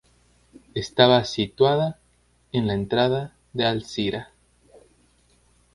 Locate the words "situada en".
1.25-2.65